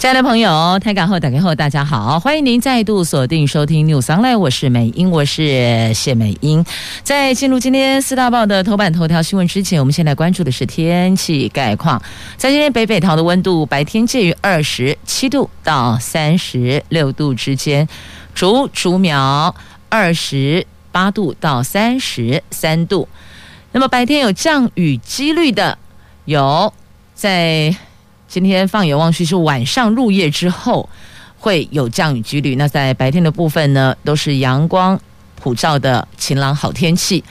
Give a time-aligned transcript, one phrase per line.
[0.00, 6.64] 亲爱的朋友，台港后打开后，大家好，欢迎您再度锁定收听 News Online，我是美英，我是谢美英。
[7.02, 12.00] 在进入今天四大报的头版头条新闻之前，我们先来关注的是天气概况。
[12.38, 17.86] 在今天北北桃的温度白天介于二十七度到三十六度之间，
[18.34, 19.54] 竹竹苗
[19.90, 23.06] 二十八度到三十三度。
[23.72, 25.76] 那么白天有降雨几率的
[26.24, 26.72] 有
[27.12, 27.76] 在。
[28.30, 30.88] 今天放眼望去，是晚上入夜之后
[31.38, 32.54] 会有降雨几率。
[32.54, 34.98] 那在白天的部分呢，都是阳光
[35.34, 37.22] 普照的晴朗好天气。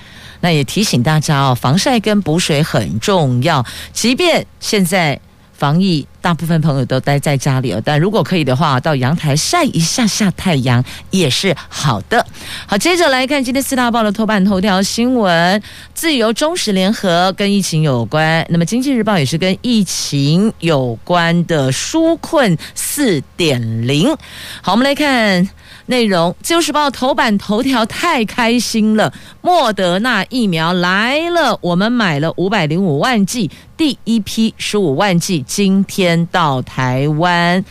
[0.41, 3.65] 那也提醒大家哦，防晒跟补水很重要。
[3.93, 5.19] 即便现在。
[5.51, 12.25] 防疫，大部分朋友都待在家里了，但如果可以的话，到阳台晒一下下太阳也是好的。
[12.65, 15.61] 好，接着来看今天四大报的头版头条新闻：
[15.93, 24.15] 自由、中时联合跟疫情有关，那么经济日报也是跟疫情有关的纾困四点零。
[24.61, 25.49] 好，我们来看。
[25.85, 29.11] 内容，《自由时报》头版头条太开心了，
[29.41, 37.63] 莫德纳疫苗来了，我们买了五百零五万剂，第一批十五万剂今天先到台湾。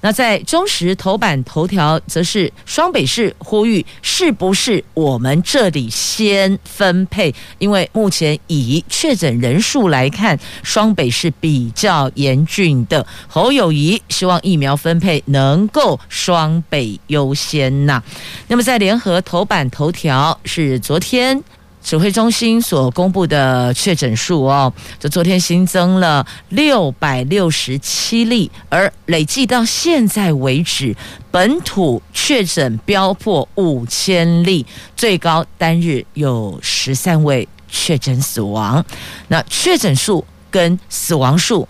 [0.00, 7.32] 那在中时头版头条，则是双北市呼吁，是不是我们这里先分配？
[7.58, 13.06] 因为目前以确诊人数来看，双北是比较严峻的。
[13.28, 18.02] 侯友谊希望疫苗分配能够双北优先呐。
[18.48, 21.44] 那么在联合头版头条是昨天。
[21.82, 30.96] 指挥中心所公布的确诊数哦，就昨天新增了六百六十七例，而累计到现在为止，
[31.30, 34.64] 本土确诊飙破五千例，
[34.96, 38.84] 最高单日有十三位确诊死亡。
[39.28, 41.68] 那确诊数跟死亡数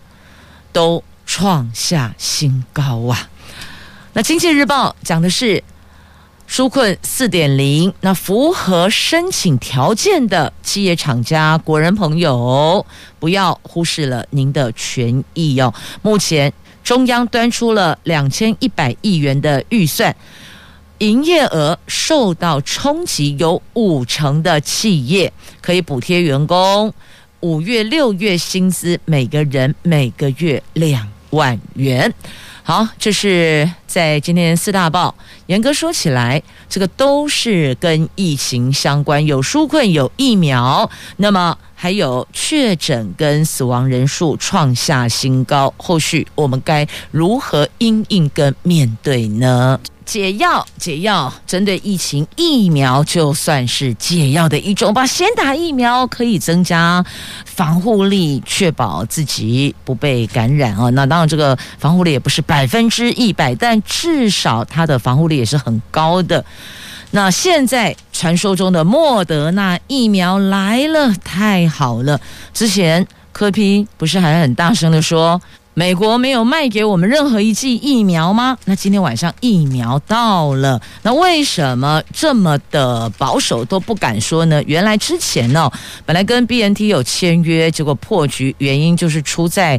[0.72, 3.28] 都创下新高啊！
[4.12, 5.64] 那经济日报讲的是。
[6.52, 12.84] 纾困四点零，那符合申请条件的企业厂家、国人朋友，
[13.18, 15.72] 不要忽视了您的权益哦。
[16.02, 16.52] 目前
[16.84, 20.14] 中央端出了两千一百亿元的预算，
[20.98, 25.32] 营业额受到冲击，有五成的企业
[25.62, 26.92] 可以补贴员工
[27.40, 32.12] 五月、六月薪资，每个人每个月两万元。
[32.62, 35.14] 好，这是在今天四大报。
[35.48, 45.74] 严格说起来，这个都是跟疫情相关，有纾困，有疫苗，那么还有确诊跟死亡人数创下新高。
[45.76, 49.80] 后续我们该如何因应跟面对呢？
[50.04, 55.04] 解药，解药，针对疫情，疫苗就算是解药的一种吧。
[55.04, 57.04] 先打疫苗可以增加
[57.44, 60.88] 防护力，确保自己不被感染啊。
[60.90, 66.44] 那当然，这个防护力也不是百分之一百，但至少它的防护力也是很高的。
[67.14, 72.18] 那现在传说中的莫德纳疫苗来了，太好了！
[72.54, 75.38] 之前科批不是还很大声的说，
[75.74, 78.56] 美国没有卖给我们任何一剂疫苗吗？
[78.64, 84.62] 那今天晚上疫苗到了，那为什么这么的保守都不敢说呢？
[84.66, 85.72] 原来之前呢、哦，
[86.06, 89.78] 本来跟 BNT 有签约，结果破局，原因就是出在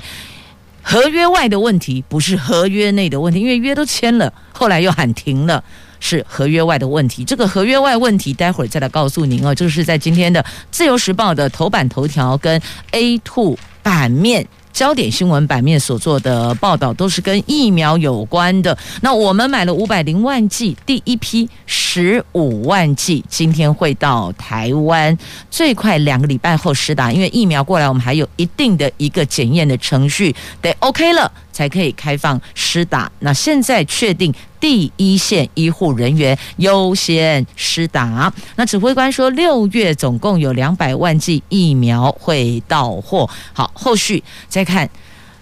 [0.83, 5.63] 合约外的问题，不是合约内的问题，因为约都签了，后来又喊停了，
[6.03, 7.23] 是合约外的问题。
[7.23, 9.55] 这个合约外问题，待会儿再来告诉您哦。
[9.55, 14.45] 就是在今天的《自由时报》的头版头条跟 A2 版面。
[14.73, 18.75] 焦点新闻版面所做的报道都是跟疫苗有关的。
[19.01, 25.15] 那我们买了五百零万剂，第一批十五万剂，今天会到台湾，
[25.51, 27.11] 最快两个礼拜后施打。
[27.11, 33.09] 因为疫苗过来，我们还有一定的一个检验的程序，得 OK 了才可以开放施打。
[33.19, 34.33] 那现在确定。
[34.59, 38.33] 第一线医护人员优先施打。
[38.55, 43.29] 那指挥官说，六月总共有两百万剂疫苗会到货。
[43.51, 44.89] 好，后续再看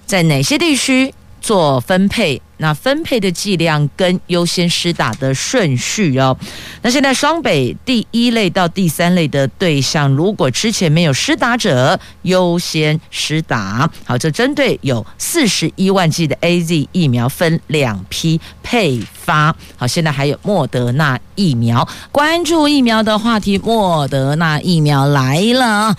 [0.08, 2.42] 在哪些地区做分配。
[2.62, 6.38] 那分配的剂量跟优先施打的顺序哦。
[6.84, 13.90] 那现在双北第一类到第三类的对象，如果之前没有施打者，优先施打。
[14.06, 19.56] 好，就针对有四十一万剂的 AZ 疫苗，分两批配发。
[19.78, 25.96] 好，现在还有莫德纳疫苗，关注疫苗的话题，莫德纳疫苗来了。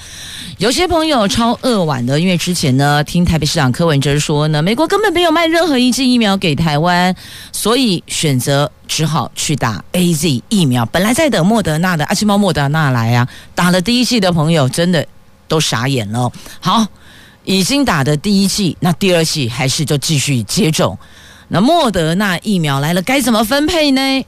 [0.58, 7.14] 有些朋友超扼腕的，因为之前呢，听台北市长柯文哲说呢，美国根本没有卖任何一剂疫苗给台湾，
[7.52, 10.86] 所以选择只好去打 AZ 疫苗。
[10.86, 15.04] 本来在等莫德纳的阿奇猫莫德纳来啊，打了第一剂的朋友真的
[15.48, 16.30] 都傻眼了。
[16.60, 16.86] 好，
[17.44, 20.96] 已经打的第一剂，那第二剂还是就继续接种。
[21.52, 24.25] 那莫德纳疫苗来了，该怎么分配呢？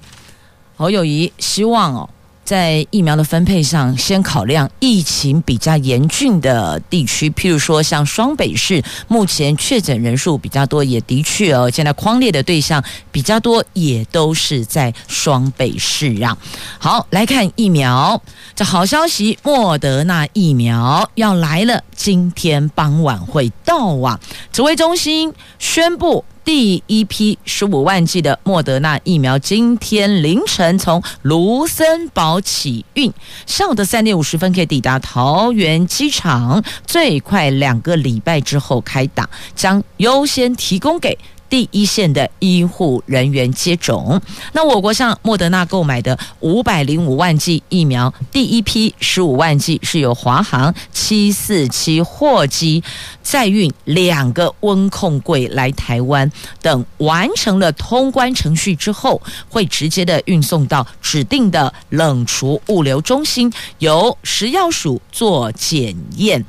[0.77, 2.11] 侯友谊希望哦。
[2.45, 16.37] 在疫苗的分配上，先考量疫情比较严峻的地区，譬如说像双北市，目前确诊人数比较多，也的确哦，现在框列的对象比较多，也都是在双北市啊。
[16.79, 18.21] 好，来看疫苗，
[18.55, 24.21] 这好消息，莫德纳疫苗要来了，今天傍晚会到啊。
[24.53, 26.23] 指挥中心宣布。
[26.45, 33.11] 第一批十五万剂的莫德纳疫苗，今天凌晨从卢森堡起运，
[33.47, 41.19] 上午的三点五十分可以抵达桃园机场，最快两个礼拜之后开打，将优先提供给。
[41.47, 44.21] 第一线的医护人员接种。
[44.55, 52.83] 那我国向莫德纳购买的五百零五万剂疫苗，第一批十五万剂是由华航七四七货机
[53.25, 56.31] 再运两个温控柜来台湾，
[56.63, 66.45] 等完成了通关程序之后，会直接的运送到指定的冷储物流中心，由食药署做检验。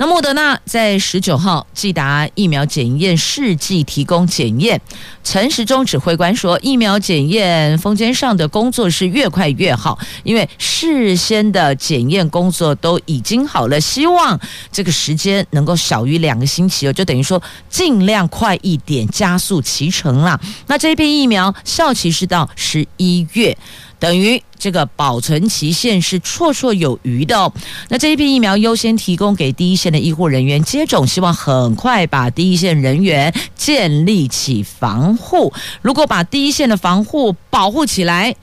[0.00, 4.80] 那莫德纳在十九号寄达疫苗检验试剂提供检验，
[5.24, 14.38] 陈时中指挥官说，疫苗检验封缄上的工作是越快越好，因为事先的检验工作都已经好了，希望
[14.70, 20.38] 这个时间能够小于两个星期哦，就等于说尽量快一点，加速期程啦。
[20.66, 23.56] 那这一批疫苗效期是到十一月。
[24.00, 27.52] 等于这个保存期限是绰绰有余的哦。
[27.88, 35.52] 那这一批疫苗优先提供给第一线的医护人员接种，希望很快把第一线人员建立起防护。
[35.82, 38.36] 如果把第一线的防护保护起来，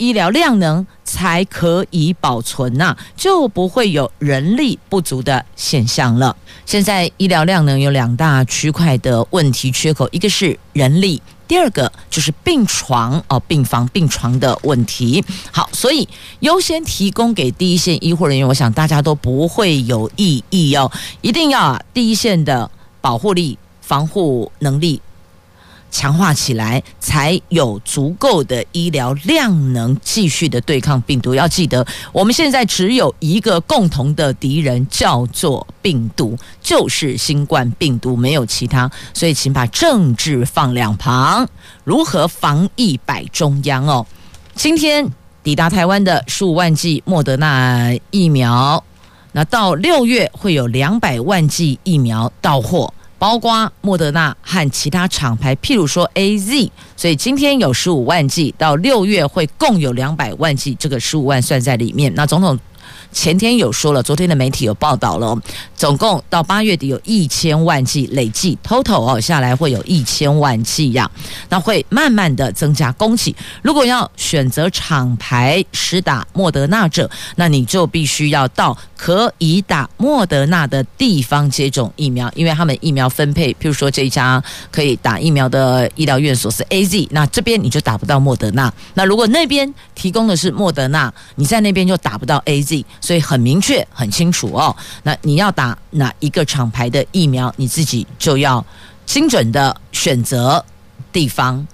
[0.00, 6.34] 医疗量能才可以保存呐，就不会有人力不足的现象了。
[6.64, 11.20] 现在医疗量能有两大区块的问题缺口，一个是人力。
[11.46, 15.22] 第二个就是病床哦，病房病床的问题。
[15.52, 16.08] 好，所以
[16.38, 20.90] 优先提供给第一线医护人员，我想大家都不会有异议哦。
[21.20, 22.70] 一定要啊，第一线的
[23.02, 25.02] 保护力、防护能力。
[25.90, 31.34] 强化起来，才有足够的医疗量能继续的对抗病毒。
[31.34, 38.90] 要记得，我们现在只有一个共同的敌人，叫做病毒，就是新冠病毒，没有其他。
[39.12, 41.48] 所以，请把政治放两旁，
[41.84, 44.06] 如何防疫摆中央哦。
[44.54, 45.06] 今天
[45.42, 48.82] 抵达台湾的十五万剂莫德纳疫苗，
[49.32, 52.92] 那到六月会有两百万剂疫苗到货。
[53.20, 62.12] 包括莫德纳和其他厂牌，譬如说 AZ，所以今天有十五万剂，到六月会共有两百万剂，这个十五万算在里面。
[62.14, 62.58] 那总统。
[63.12, 65.36] 前天有说了，昨天的媒体有报道了，
[65.74, 71.10] 总共到八月底有一千万剂累计，total 哦下来会有一千万剂呀，
[71.48, 73.34] 那会慢慢的增加供给。
[73.62, 88.72] 如果要选择厂牌施打莫德纳者，那你就必须要到可以打莫德纳的地方接种疫苗，因为他们疫苗分配，譬如说这一家可以打疫苗的医疗院所是 AZ，那这边你就打不到莫德纳。
[88.94, 92.84] 那如果那边提供的是莫德纳，你在那边就打不到 AZ。
[93.00, 94.74] 所以很明确、很清楚哦。
[95.02, 98.64] 那你要打哪一个厂牌的疫苗，你自己就要
[99.06, 100.64] 精准的选择
[101.12, 101.66] 地方。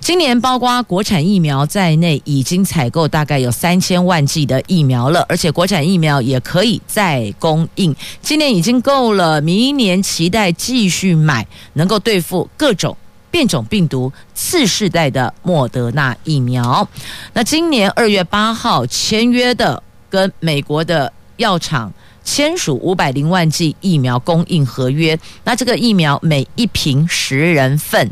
[0.00, 7.94] 今年包括国产疫苗在内，已经采购大概有三千万剂的疫苗了，而且国产疫苗也可以再供应。
[8.22, 12.96] 今年已经够了，明年期待继续买，能够对付各种
[13.30, 16.88] 变种病毒次世代的莫德纳疫苗。
[17.32, 19.82] 那今年二月八号签约的。
[20.10, 21.92] 跟美国的药厂
[22.24, 28.10] 签署五百零万剂疫苗供应合约，那这个疫苗每一瓶十人份，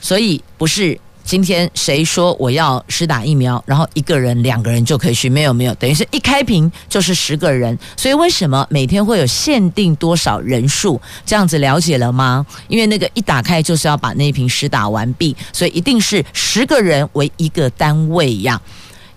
[0.00, 5.28] 所以不是今天谁说我要施打疫苗，然后一个人、两个人就可以去？
[5.28, 7.76] 没有没有，等于是一开瓶就是十个人。
[7.96, 11.00] 所以为什么每天会有限定多少人数？
[11.26, 12.46] 这样子了解了吗？
[12.68, 18.60] 因为那个一打开就是要把那一瓶施打完毕，所以一定是十个人为一个单位呀。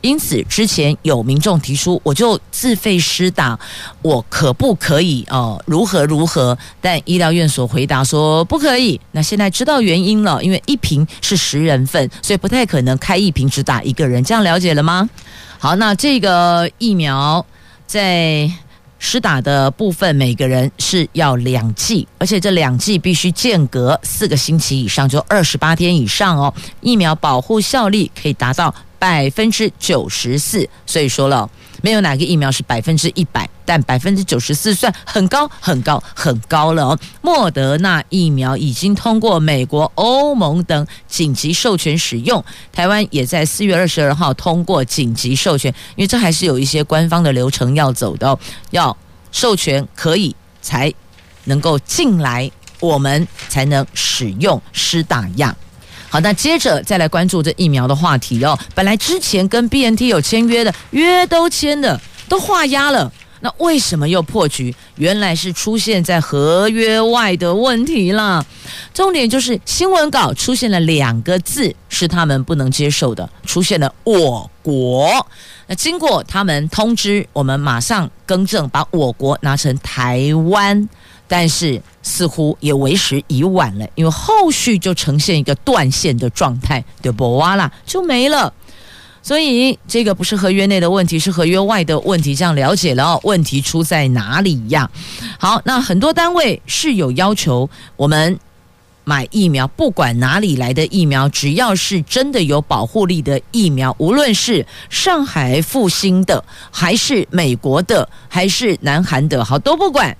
[0.01, 3.59] 因此，之前有民众提出，我就自费施打，
[4.01, 5.25] 我可不可以？
[5.29, 6.57] 哦、如何如何？
[6.79, 8.99] 但医疗院所回答说不可以。
[9.11, 14.23] 那现在知道原因了，因为一瓶是十人份，所以不太可能开一瓶只打一个人。
[14.23, 15.09] 这样了解了吗？
[15.57, 17.45] 好，那这个疫苗
[17.85, 18.49] 在
[18.99, 26.53] 施打的部分，每个人是要两剂，而且这两剂必须间隔四个星期以上，就二十八天以上哦。
[26.79, 28.73] 疫苗保护效力可以达到。
[28.99, 31.49] 百分之九十四，所以说了，
[31.81, 36.99] 没有哪个疫苗是百分之一百，但百分之九十四算很高很高很高了哦。
[37.21, 48.37] 莫德纳疫苗已经通过美国、欧盟等紧急授权使用，台湾也在四月二十二号通过紧急授权，因为这还是有一些官方的流程要走的哦，
[48.71, 48.95] 要
[49.31, 50.93] 授权可以才
[51.45, 52.51] 能够进来，
[52.81, 55.55] 我们才能使用施打样。
[56.09, 58.57] 好，那接着再来关注这疫苗的话题哦。
[58.73, 63.11] 本来之前跟 BNT 有签约的，约都签了，都画押了，
[63.41, 64.75] 那为什么又破局？
[64.95, 68.43] 原来是出现在合约外的问题了。
[68.91, 75.25] 重点就是新闻稿出现了两个字是他们不能接受的，出现了“我国”。
[75.67, 80.89] 那经过他们通知，我们马上更正，把“我国”拿成“台湾”。
[81.29, 87.37] 但是似乎也为时已晚了，因为后续就呈现一个断线的状态，对不？
[87.37, 88.51] 哇啦就没了。
[89.21, 92.33] 所以这个不是合约内的问题，是合约外的问题。
[92.33, 94.89] 这样了解了哦，问题出在哪里呀？
[95.37, 98.39] 好，那很多单位是有要求我们
[99.03, 110.15] 买疫苗，不管哪里来的疫苗，只要是真的有保护力的疫苗，无论是上海复兴的，还是美国的，还是南韩的，好都不管。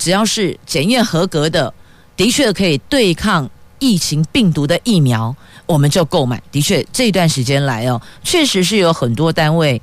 [0.00, 1.72] 只要是检验合格的，
[2.16, 6.42] 的确可以对抗疫情病毒的疫苗，我们就购买。
[6.50, 9.80] 的确，这段时间来哦，确实是有很多单位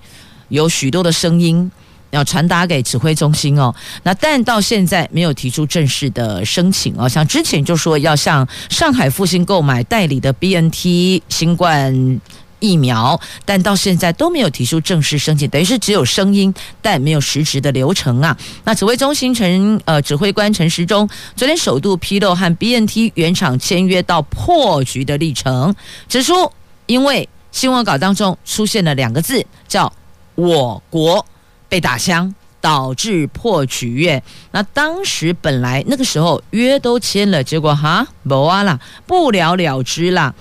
[0.50, 1.72] 有许多的声音
[2.10, 3.74] 要传达给指挥中心哦。
[4.02, 12.20] 那但到现在没有提出正式的申请哦，像之前就说要向上海复星购买代理的 BNT 新冠。
[12.60, 18.36] 疫苗，但到现在都没有提出正式申请，等于是只有声音，但没有实质的流程啊。
[18.64, 25.76] 那指挥中心陈呃指挥官陈时中昨天首度披露和 BNT 原厂签约到破局的历程，
[26.08, 26.52] 指出
[26.86, 29.92] 因为新闻稿当中出现了两个字，叫
[30.36, 31.26] “我国”
[31.70, 34.22] 被打枪，导致破局耶。
[34.52, 40.34] 那当时本来那个时候约都签了，结果哈没啊啦，不了了之啦。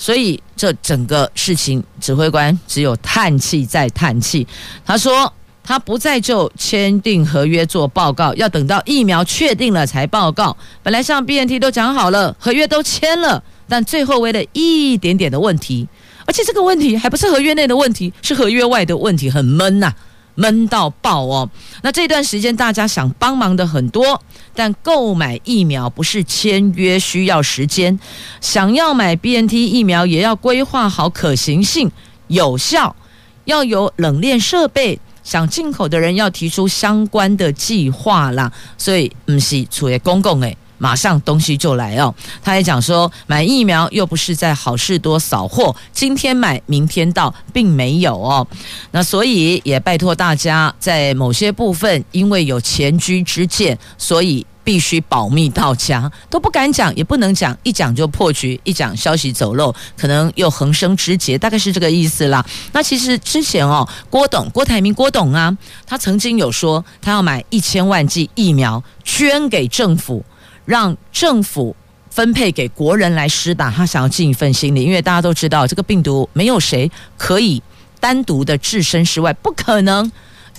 [0.00, 4.46] 所以，这整个事情，指挥官只有叹气再叹气。
[4.82, 5.30] 他说，
[5.62, 10.56] 他不再就签订合约做报告，要等到疫苗确定了才报告。
[10.82, 15.86] 本来像 BNT 都讲好了，合约都签了，但最后为了一点点的问题，
[16.24, 19.92] 而且这个问题还不是合约内的问题，是合约外的问题，很闷呐、
[20.40, 21.50] 闷到爆哦！
[21.82, 24.22] 那这段时间大家想帮忙的很多，
[24.54, 28.00] 但购买疫苗不是签约需要时间，
[28.40, 31.92] 想要买 BNT 疫苗也要规划好可行性、
[32.28, 32.96] 有效，
[33.44, 38.50] 要有冷链设备，想进口的人要提出相关的计划啦。
[38.78, 40.56] 所以不是处于公共诶。
[40.80, 42.12] 马上东西就来哦！
[42.42, 48.46] 他还讲说，买疫苗又不是在好事多扫货，今天买明天到，并没有哦。
[48.90, 62.42] 那所以也拜托大家，在某些部分，因为有前车之鉴，所以必须保密到家，都不敢讲，也不能讲，一讲就破局，一讲消息走漏，可能又横生枝节，大概是这个意思啦。
[62.72, 65.54] 那其实之前哦，郭董郭台铭郭董啊，
[65.86, 70.24] 他曾经有说，他要买一千万剂疫苗捐给政府。
[70.70, 71.74] 让政府
[72.10, 77.60] 分配给国人来施打，他想要尽一份心力，因为大家都知道这个病毒没有谁可以
[77.98, 80.10] 单独的置身事外，不可能。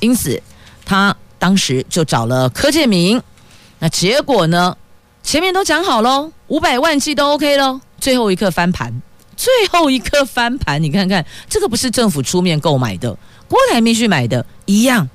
[0.01, 0.41] 因此，
[0.84, 3.22] 他当时就找了柯建铭。
[3.80, 4.75] 那结果呢？
[5.24, 9.01] 前面都讲好喽，五百万剂都 OK 喽，最后一刻翻盘，
[9.38, 13.15] 最后一刻翻盘，你看看这个不是政府出面购买的，
[13.48, 15.08] 郭台铭去买的，一样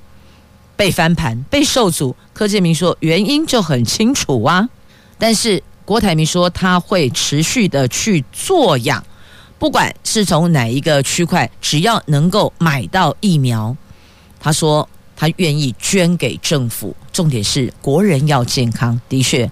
[0.77, 2.15] 被翻盘，被受阻。
[2.33, 4.69] 柯建铭说原因就很清楚啊。
[5.17, 9.03] 但是郭台铭说他会持续的去作养，
[9.57, 13.75] 不管是从哪一个区块，只要能够买到疫苗，
[14.39, 16.95] 他说他愿意捐给政府。
[17.11, 19.49] 重点是国人要健康，的确，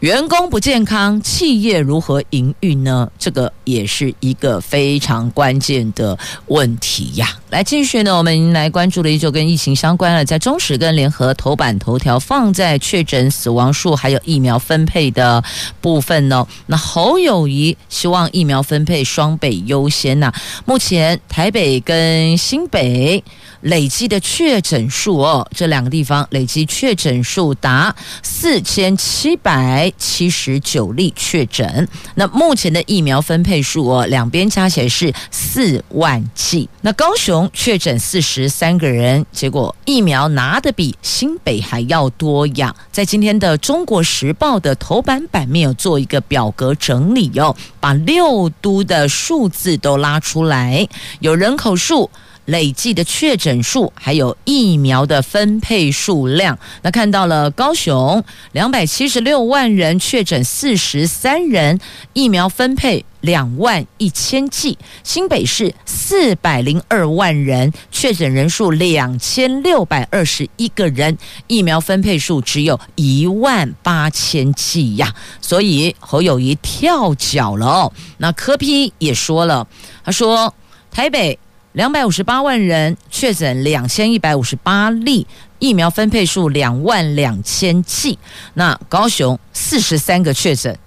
[0.00, 3.10] 员工不健康，企业如何营运呢？
[3.18, 6.16] 这个也是一个非常关键的
[6.48, 7.26] 问题呀。
[7.48, 15.42] 来，继续呢，我们来关注的依旧跟疫情相关了，在中时跟联合头版头条放在确诊死亡数还有疫苗分配的
[15.80, 16.46] 部分呢。
[16.66, 20.30] 那侯友谊希望疫苗分配双倍优先呐。
[20.66, 23.24] 目前台北跟新北。
[23.66, 31.88] 累积的确诊数哦，这两个地方累积确诊数达四千七百七十九例确诊。
[32.14, 36.68] 那目前的疫苗分配数哦，两边加起来是四万剂。
[36.80, 42.74] 那高雄确诊四十三个人，结果疫苗拿的比新北还要多呀。
[42.92, 50.86] 在今天的《中国时报》的头版版面有做一个表格整理哦，把六都的数字都拉出来，
[51.18, 52.08] 有人口数。
[52.46, 58.22] 累计的确诊数，还有疫苗的分配数量，那看到了高雄
[58.52, 61.78] 两百七十六万人确诊四十三人，
[62.12, 75.12] 疫苗分配两万一千剂；新北市四百零二万人确诊人数两千六百二十一个人，疫苗分配数只有一万八千剂呀。
[75.40, 77.92] 所以侯友谊跳脚了哦。
[78.18, 79.66] 那柯批也说了，
[80.04, 80.54] 他说
[80.92, 81.38] 台北。
[81.76, 85.26] 两百五十八万人确诊，两千一百五十八例，
[85.58, 88.18] 疫苗分配数两万两千剂。
[88.54, 90.78] 那高雄四十三个确诊，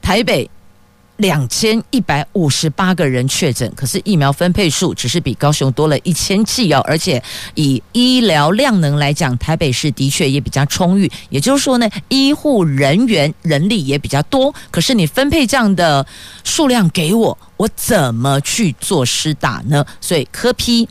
[0.00, 0.48] 台北。
[1.18, 7.20] 两千一百五十八个人确诊，可是疫苗分配数只是比高雄多了一千剂哦，而且
[7.54, 14.54] 以医疗量能来讲，台北市的确也比较充裕，也就是说呢，医护人员人力也比较多。
[14.70, 16.06] 可是你分配这样的
[16.44, 19.84] 数量给我，我怎么去做施打呢？
[20.00, 20.88] 所以科批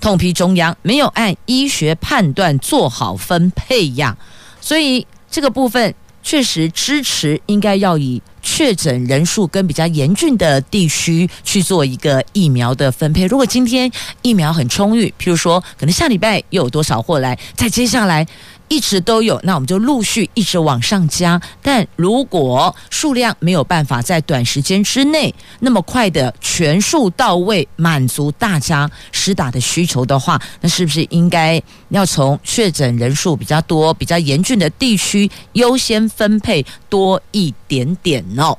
[0.00, 4.16] 痛批中央没有按医学判断做好分配呀，
[4.60, 8.20] 所以这个部分确实支持应该要以。
[8.42, 13.24] 确诊人数跟比较严峻的地区去做一个疫苗的分配。
[13.26, 13.90] 如果今天
[14.22, 18.26] 疫苗很充裕，譬如说，可能下礼拜又有多少货来，再接下来。
[18.72, 21.38] 一直都有，那我们就陆续一直往上加。
[21.60, 38.56] 但如果数量没有办法在短时间之内那么快的全数到位，满足大家施打的需求的话，那是不是应该要从确诊人数比较多、比较严峻的地区优先分配多一点点呢？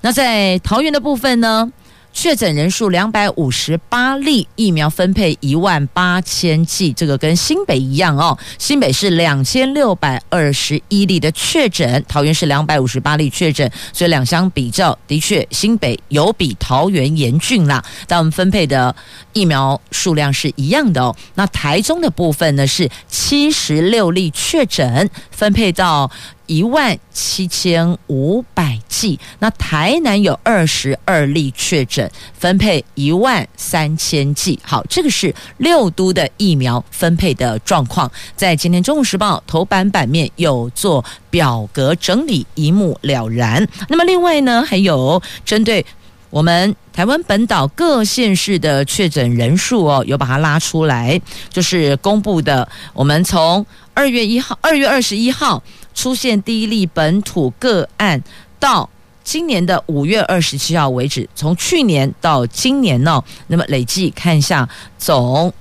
[0.00, 1.70] 那在桃园的部分呢？
[2.12, 8.36] 确诊人数两百五十八例，疫苗分配一万八千剂，这个跟新北一样哦。
[8.58, 17.82] 新北是两千六百二十一例的确诊，桃园是两百五十八例确诊，所以两相比较，的确新北有比桃园严峻啦。
[18.06, 18.94] 但我们分配的
[19.32, 21.14] 疫苗数量是一样的哦。
[21.34, 26.10] 那台中的部分呢是七十六例确诊，分配到。
[26.50, 34.58] 一万七千五百剂，那台南有二十二例确诊，分配一万三千剂。
[34.64, 43.64] 好，这个是六都的疫苗分配的状况，在今天《中国时报》头版版面有做表格整理，一目了然。
[43.88, 45.86] 那么另外呢，还有针对
[46.30, 52.68] 我们台湾本岛各县市的确诊人数哦，有把它拉出来，就是公布的。
[52.92, 55.62] 我们从二月一号，二月二十一号。
[55.94, 58.22] 出现第一例本土个案，
[58.58, 58.88] 到
[59.22, 65.52] 今年的五月二十七号为止，从去年到今年呢，那么累计看一下总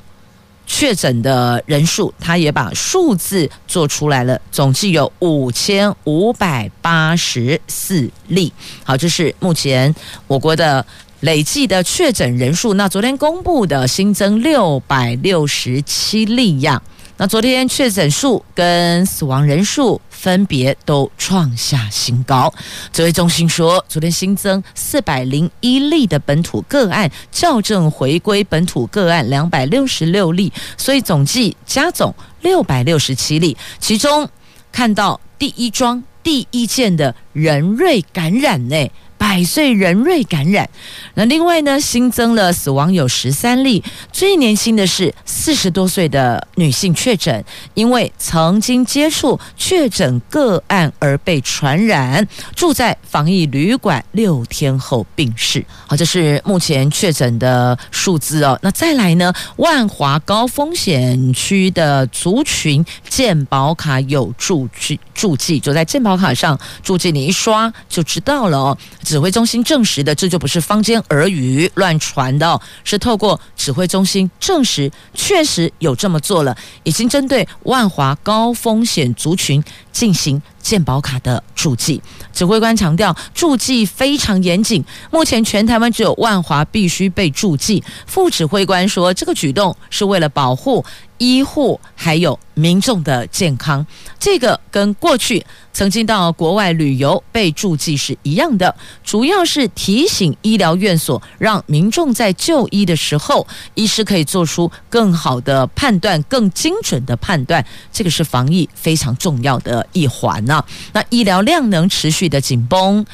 [0.65, 8.53] 确诊的人数，他也把数字做出来了，总计有五千五百八十四例。
[8.83, 9.93] 好，这是目前
[10.27, 10.85] 我国的
[11.21, 12.75] 累计的确诊人数。
[12.75, 16.81] 那昨天公布的新增六百六十七例呀。
[17.21, 22.53] 那昨天确诊数跟死亡人数分别都创下新高。
[22.93, 33.57] 指挥中心说，昨天新增四百零一例的本土个案，校正回归本土个案两百六十六例，所以总计加总六百六十七例。
[33.79, 34.29] 其中
[34.71, 38.89] 看到第一桩第一件的人瑞感染呢。
[39.19, 40.67] 百岁人瑞感染，
[41.13, 55.63] 那另外呢，新增了死亡有十三例，最年轻的是四十多岁的女性确诊，因为曾经接触确诊个案而被传染，住在防疫旅馆六天后病逝。
[55.85, 58.57] 好，这是目前确诊的数字哦。
[58.63, 68.77] 那再来呢，万华高风险区的族群健保卡有注记，注记就在健保卡上注记，你一刷就知道了哦。
[69.09, 81.99] 指挥中心证实的，这就不是坊间耳语乱传的，是透过指挥中心证实，确实有这么做了，已经针对万华高风险族群进行健保卡的注记。
[82.31, 87.83] 指挥官强调，注记非常严谨，目前全台湾只有万华必须被注记。
[88.05, 90.85] 副指挥官说，这个举动是为了保护
[91.19, 93.85] 医护还有民众的健康，
[94.17, 113.05] 这个跟过去曾经到国外旅游被注记是一样的，主要是提醒医疗院所，让民众在就医的时候，医师可以做出更好的判断、更精准的判断，这个是防疫非常重要的一环呢、那医疗量能持续的紧绷，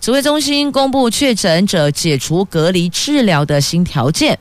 [0.00, 4.38] 指挥中心公布确诊者解除隔离治疗的新条件，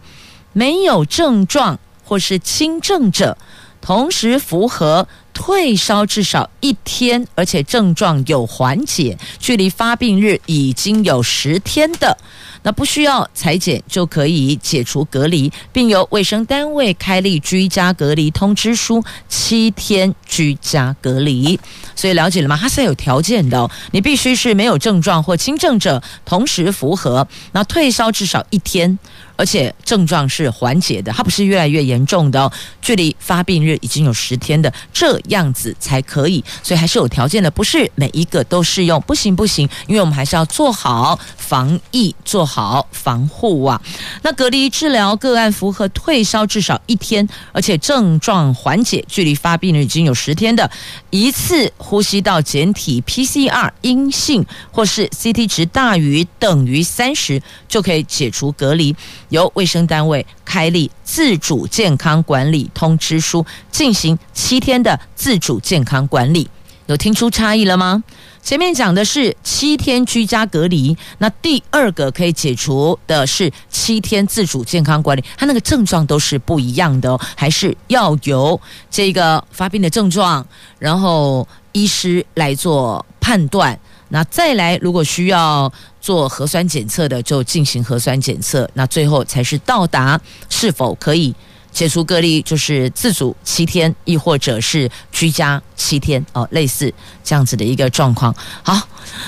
[0.54, 1.80] 没有症状。
[2.08, 3.38] 或是轻症者，
[3.82, 12.18] 同时符合退烧至少一天，而且症状有缓解，距离发病日已经有十天的，
[12.64, 21.60] 那不需要采检就可以解除隔离，并由卫生单位开立居家隔离通知书，七天居家隔离。
[21.96, 22.58] 所以了解了吗？
[22.60, 28.98] 它是有条件的，你必须是没有症状或轻症者，同时符合，那退烧至少一天。
[29.38, 32.52] 而且症状是缓解的，它不是越来越严重的哦。
[32.82, 39.00] 距离发病日已经有十天的这样子才可以，所以还是有条件的，不是每一个都适用。
[39.02, 43.82] 不行不行，因为我们还是要做好防疫，做好防护啊。
[44.24, 50.70] 那隔离治疗个案符合退烧至少一天，而且症状缓解，距离发病日已经有十天的，
[51.12, 58.96] 一次呼吸道检体 PCR 阴性或是 CT 值大于等于三十，就可以解除隔离。
[59.30, 66.50] 由卫生单位开立自主健康管理通知书，进行七天的自主健康管理。
[66.88, 68.02] 有听出差异了吗？
[68.42, 78.58] 前面讲的是七天居家隔离，那第二个可以解除的是七天自主健康管理，它那个症状都是不一样的哦，还是要由
[78.90, 80.48] 这个发病的症状，
[80.80, 83.78] 然后医师来做判断。
[84.08, 85.70] 那再来，如果需要
[86.08, 88.70] 做核酸检测的，就进行核酸检测。
[88.76, 90.18] 那最后才是到达
[90.48, 91.36] 是否可以
[91.70, 96.94] 解除隔离，就是自主七天，亦或者是居家七天哦，类似
[97.26, 98.34] 这样子的一个状况。
[98.64, 98.88] 好，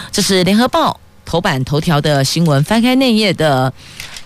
[0.10, 3.74] 这是联合报头版头条的新闻，翻开内页的。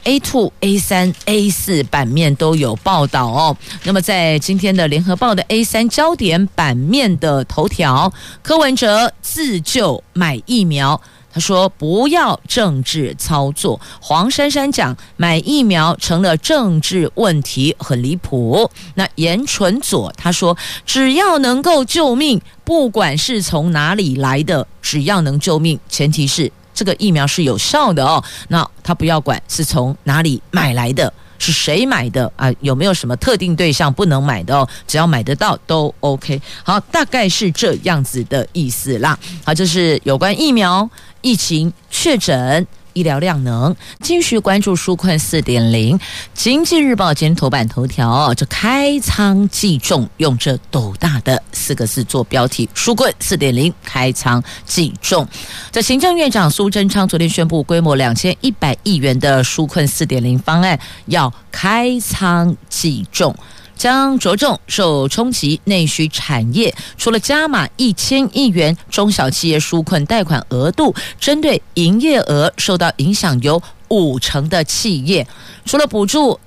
[0.05, 3.55] A two、A 三、A 四版面都有报道哦。
[3.83, 8.11] 那么，在今天的联合报的 A 三焦点版面的头条，
[8.41, 10.99] 柯文哲自救买疫苗，
[11.33, 13.79] 他说不要政治操作。
[13.99, 18.69] 黄珊珊讲买疫苗成了政治问题，很离谱。
[18.95, 26.51] 那严纯左他说，只要能够救命，不管是从哪里来的，只要能救命，前提是。
[26.75, 32.51] 这个疫苗是有效的哦，那他不要管是从哪里买来的，是谁买的啊？
[32.61, 34.67] 有没有什么特定对象不能买的哦？
[34.87, 36.41] 只要买得到都 OK。
[36.63, 39.15] 好，大概是这样子的意思啦。
[39.45, 40.89] 好，这是有关疫苗
[41.23, 42.67] 疫情确诊。
[42.93, 45.99] 医疗量能，继续关注纾困四点零。
[46.35, 52.69] 经济日报今天头版头条，这开仓计重，用这斗大的四个字做标题。
[52.75, 55.27] 纾困四点零，开仓计重。
[55.71, 63.35] 这行政院长苏贞昌昨天宣布，规模两千一百亿元的纾困四点零方案要开仓计重。
[63.75, 75.27] 将着重受冲击内需产业，除了加码一千亿元中小企业纾困贷款额度，针对营业额受到影响有五成的企业，
[75.65, 76.39] 除了补助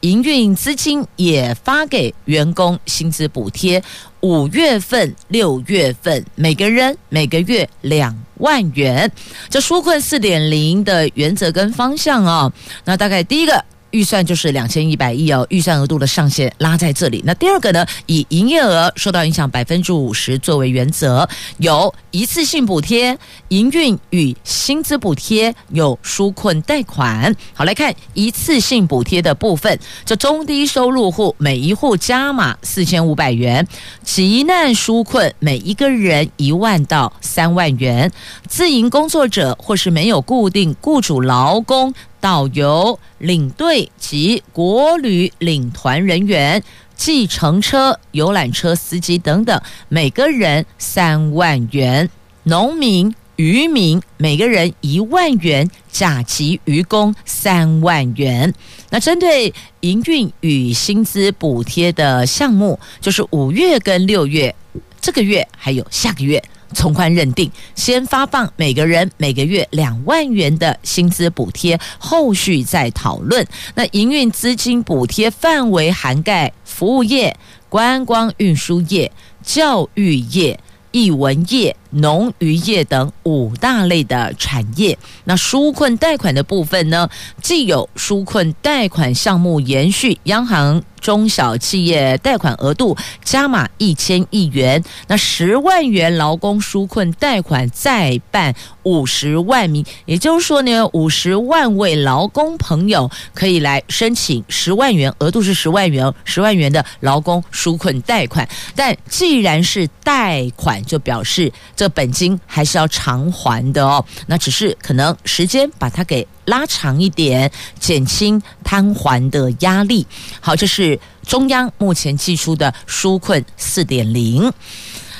[0.00, 3.82] 营运资金，也发给员工薪资补贴。
[4.20, 9.10] 五月份、六月份，每个人每个月两万元。
[9.48, 12.52] 这纾困四点零的原则跟方向啊，
[12.84, 13.64] 那大概第一个。
[13.92, 17.22] 预算就是两千一百亿哦，预算额度的上限拉在这里。
[17.24, 21.28] 那第二个呢，以营业额受到影响百分之五十作为原则，
[21.58, 23.16] 有一次性补贴、
[23.48, 27.34] 营运与薪资补贴，有纾困贷款。
[27.54, 33.66] 好，来看一次性补贴的部分，这中低收入户每一户加码四千五百元，
[34.02, 38.10] 急难纾困每一个人一万到三万元，
[38.48, 41.92] 自营工作者或是没有固定雇主劳工。
[42.22, 46.62] 导游、领队及国旅领团人员、
[46.94, 52.06] 计程车、游览车司机等等，每个人三万元；
[52.44, 58.54] 农民、渔民每个人一万元；甲级渔工三万元。
[58.90, 64.54] 那针对营运与薪资补贴的项目，就是五月跟六月，
[65.00, 66.40] 这个月还有下个月。
[66.74, 73.46] 从宽认定，先发放每个人每个月两万元的薪资补贴，后续再讨论。
[73.74, 77.36] 那营运资金补贴范围涵盖服务业、
[77.68, 79.10] 观光运输业、
[79.42, 80.58] 教育业。
[80.94, 87.08] 艺文业、农渔业等五大类的产业，那纾困贷款的部分呢，
[87.40, 90.82] 既有纾困贷款项目延续，央行。
[91.02, 108.48] 中小企业贷款额度加码一千亿元，那十万元劳工纾困贷款再办五十万名，也就是说呢，五十万位劳工朋友可以来申请十万元，额度是十万元，十万元的劳工纾困贷款。
[108.76, 116.24] 但既然是贷款，就表示这本金还是要偿还的哦，那只是可能时间把它给。
[116.44, 120.06] 拉长一点，减轻摊还的压力。
[120.40, 124.52] 好，这是中央目前寄出的纾困四点零。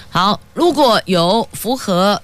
[0.08, 2.20] 好，如果有符合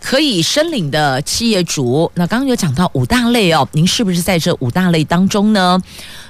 [0.00, 5.80] 可以申领的企业主，那刚刚有讲到五大类哦，您是不是在这五大类当中呢？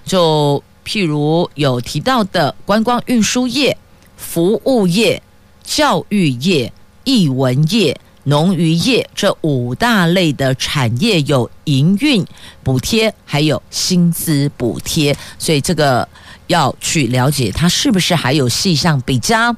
[0.06, 3.76] 就譬如有提到的观光运输业、
[4.16, 5.22] 服务业、
[5.64, 6.70] 教育业、
[7.06, 7.98] 艺文业。
[8.28, 12.26] 农渔业这五大类的产业有营运
[12.64, 16.08] 补贴，还有薪资补贴，所以这个
[16.48, 19.54] 要去了解它是不是还有细项比较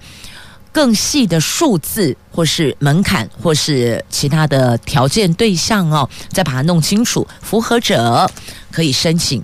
[0.71, 8.31] 更细的数字，或是门槛，或是其他的条件对象哦，再把它弄清楚，符合者
[8.71, 9.43] 可以申请。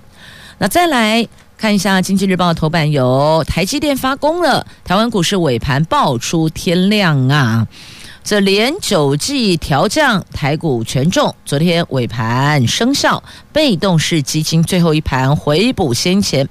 [0.59, 7.67] 那再来看一下《经济日报》头版有台积电发功了，台湾股市尾盘爆出天亮啊！
[8.25, 13.21] 这连九季调降台股权重，昨天尾盘生效，
[13.53, 16.49] 被动式基金最后一盘回补先前。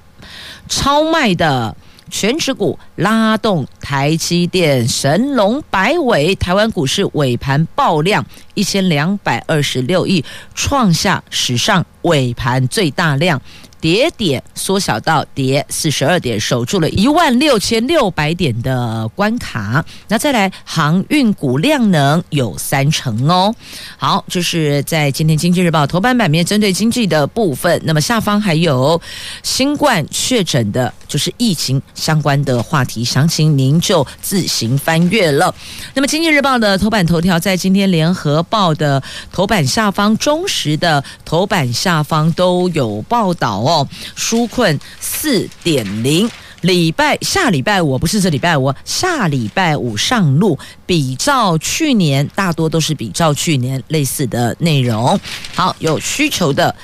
[0.69, 1.77] 超卖的
[2.09, 13.40] 权值股，拉动台积电神龙摆尾，台湾股市尾盘爆量一千两百二十六亿，创下史上尾盘最大量。
[13.81, 19.85] 跌点缩小到跌四十二点，守住了一万六千六百点的关卡。
[20.09, 23.55] 那再来，航运股量能有三成哦。
[23.99, 27.79] 好，这是在今天《经济日报》头版版面针对经济的部分。
[27.85, 28.99] 那么下方还有
[29.43, 35.55] 新冠确诊的，就是疫情相关的话题，详情您就自行翻阅了。
[35.93, 43.89] 那么《经济日报》的头版头条，在今天《联合报》的头版下方、中时的头版下方都有报道哦。
[44.17, 46.31] 纾困四点零，
[46.63, 50.59] 礼拜下礼拜五不是这礼拜五，下礼拜五上路。
[50.87, 55.19] 比照去年，大多都是比照去年类似的内容。
[55.55, 56.75] 好，有需求的，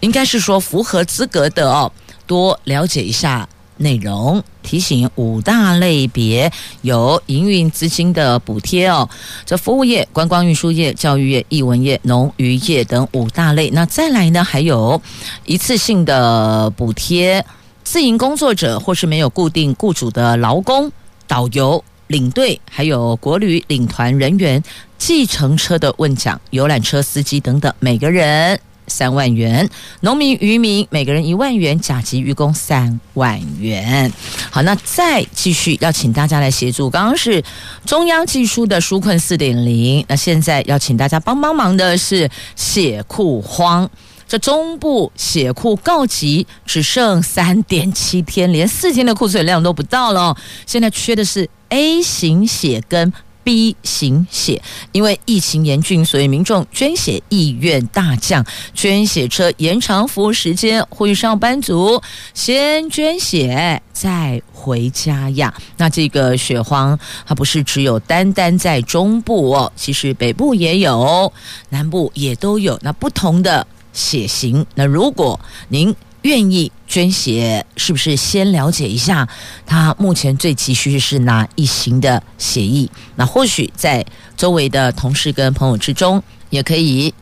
[0.00, 1.90] 应该是说符合资格的哦，
[2.26, 4.42] 多了解一下内容。
[4.62, 6.50] 提醒五大类别
[6.82, 9.08] 有营运资金的补贴哦，
[9.44, 13.68] 这服务业、观光运输业、教育业、艺文业、农渔业等五大类。
[13.70, 15.02] 那再来呢，还有
[15.44, 17.44] 一次性的补贴，
[17.82, 20.90] 自营工作者或是没有固定雇主的劳工、
[21.26, 24.62] 导游、领队，还有国旅领团人员、
[24.96, 28.58] 计程车的问奖、游览车司机等等，每个人。
[28.92, 29.68] 三万元，
[30.00, 34.12] 农民渔民每个人一万元，甲级渔工三万元。
[34.50, 36.90] 好，那再继续要请大家来协助。
[36.90, 37.42] 刚刚是
[37.86, 43.88] 中央技术的纾困四点零，那现在要请大家帮帮忙的是血库荒。
[44.28, 50.36] 这中部血库告急，只剩三点七天，连四天的库存量都不到了。
[50.66, 53.12] 现在缺的是 A 型血跟。
[53.44, 62.02] B 型血，因为疫情严峻，所以民众捐血意愿大降，捐血车延长服务时间，呼吁上班族
[62.34, 65.52] 先捐血再回家呀。
[65.76, 71.32] 那这个血荒，它不是只有单单在中部哦，其实北部也有，
[71.70, 72.78] 南部也都有。
[72.82, 75.94] 那不同的血型，那如果您。
[76.22, 79.28] 愿意捐血，是不是先了解一下
[79.66, 82.88] 他目前最急需是哪一型的血液？
[83.16, 84.04] 那或许在
[84.36, 87.12] 周围的同事跟朋友之中，也可以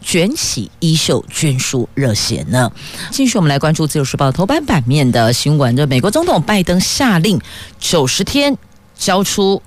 [0.00, 2.70] 卷起衣袖捐输热血呢。
[3.10, 7.40] 继续，我们来关注《自由时报》头版版面的新闻：这美国总统拜登下令
[7.78, 8.56] 九十天
[8.96, 9.62] 交出。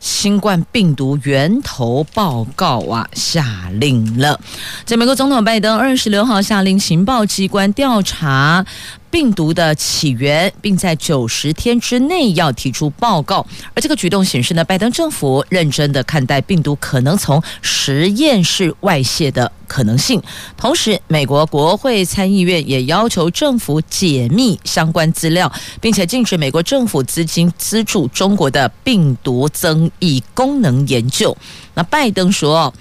[0.00, 4.40] 新冠病毒源头报告啊，下令了。
[4.84, 8.64] 在美国总统拜登二十六号下令情报机关调查
[9.10, 13.44] 病毒的起源，并在九十天之内要提出报告。
[13.74, 20.22] 而这个举动显示呢，拜登政府认真的看待病毒可能从实验室外泄的可能性。
[20.56, 31.36] 同时，美国国会参议院也要求政府解密相关资料，并且禁止美国政府资金资助中国的病毒增益功能研究。
[31.74, 32.72] 那拜登说。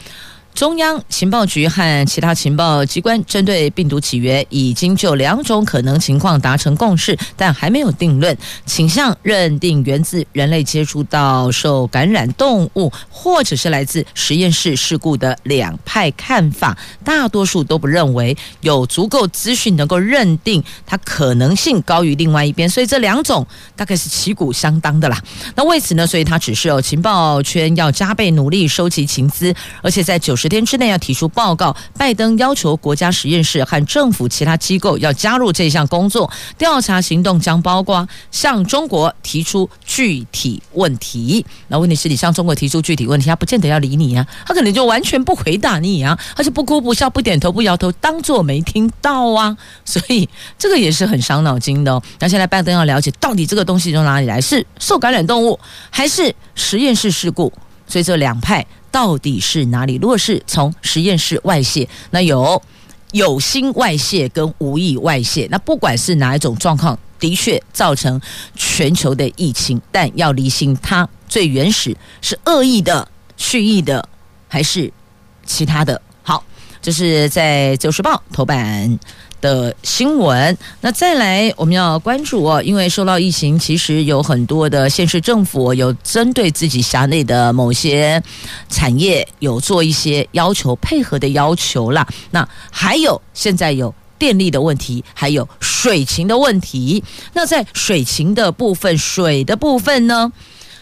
[0.54, 8.38] 中央情报局和其他情报机关针对病毒起源已经就两种可能情况达成共识，但还没有定论。
[8.66, 25.18] 倾向认定源自人类接触到受感染动物，或者是来自实验室事故的两派看法，大多数都不认为有足够资讯能够认定它可能性高于另外一边，所以这两种大概是旗鼓相当的啦。
[25.56, 36.32] 那为此呢，所以他只是有情报圈要加倍努力收集情资，而且在九十天之内要提出报告，拜登要求国家实验室和政府其他机构要加入这项工作。
[36.58, 41.46] 调查行动将包括向中国提出具体问题。
[41.68, 49.58] 那问题是，你向中国提出具体问题，他不见得要理你啊，他可能就完全不回答你啊，他就不哭不笑、不点头不摇头，当做没听到啊。
[49.84, 52.02] 所以这个也是很伤脑筋的哦。
[52.18, 54.40] 那现在拜登要了解，到底这个东西从哪里来？
[54.40, 57.52] 是受感染动物，还是实验室事故？
[57.86, 58.66] 所以这两派。
[58.92, 59.96] 到底是哪里？
[59.96, 62.62] 如果是从实验室外泄，那有
[63.12, 68.20] 有心外泄跟无意外泄，那不管是哪一种状况，的确造成
[68.56, 69.82] 全球的疫情。
[69.92, 74.08] 但要厘清它最原始是恶意的、蓄意的，
[74.48, 74.92] 还是
[75.46, 76.02] 其他的。
[76.22, 76.44] 好，
[76.82, 79.00] 这是在《九时报》头版。
[79.42, 88.22] 的新闻，那再来我们要关注哦，因为受到疫情，其实有很多的县市政府有针对自己辖内的某些
[88.70, 92.08] 产业有做一些要求配合的要求啦。
[92.32, 97.04] 那还有现在有电力的问题，还有水情的问题。
[97.34, 100.32] 那在水情的部分，水的部分呢，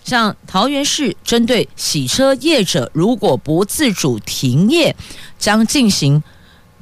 [0.04, 4.96] 像桃园市针对洗车业者，如果不自主停业，
[5.38, 6.24] 将进行。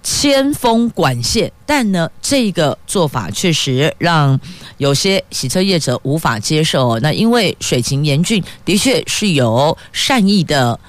[0.08, 4.40] 千封管线，但呢，这个做法确实让
[4.78, 7.00] 有些洗车业者无法接受。
[7.00, 10.80] 那因为水情严峻，的确是有善意的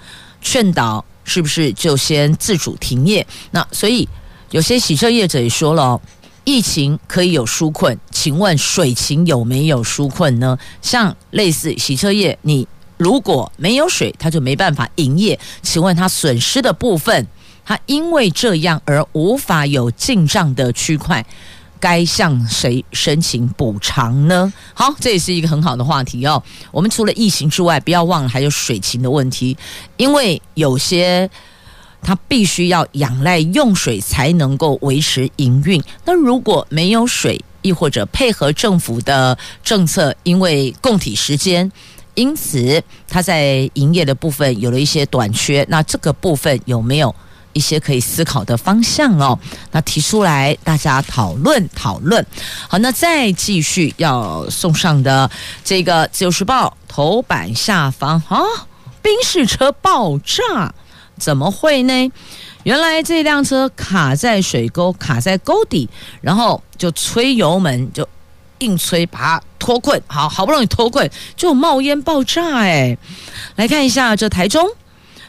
[0.42, 3.26] 劝导，是不是就先自主停业？
[3.52, 4.06] 那所以
[4.50, 5.98] 有些洗车业者也说了，
[6.44, 10.58] 疫情可以有纾困，请问水情有没有纾困呢？
[10.82, 17.26] 像类似洗车业，你如果没有水，他就没办法营业，请问他损失的部分？
[17.66, 21.26] 他因为这样而无法有进账的区块，
[21.80, 24.52] 该向谁申请补偿呢？
[24.72, 26.40] 好，这也是一个很好的话题哦。
[26.70, 29.56] 我们除了疫情之外，不要忘了还有水情的问题，
[29.96, 31.28] 因为有些
[32.00, 35.82] 他必须要仰赖用水才能够维持营运。
[36.04, 41.72] 那如果没有水，亦或者配合政府的政策，因为供体时间，
[42.14, 45.66] 因此他在营业的部分有了一些短缺。
[45.68, 47.12] 那这个部分有没有？
[47.56, 49.38] 一些可以思考的方向哦，
[49.72, 52.24] 那提出来大家讨论讨论。
[52.68, 55.30] 好，那再继续要送上的
[55.64, 58.36] 这个《自由时报》头版下方啊，
[59.00, 60.74] 宾士车爆炸，
[61.18, 62.12] 怎么会呢？
[62.64, 65.88] 原来这辆车卡在水沟，卡在沟底，
[66.20, 68.06] 然后就吹油门，就
[68.58, 72.98] 硬吹把它脱困，好好不容易脱困，就冒烟爆炸哎！
[73.54, 74.68] 来看一下这台中。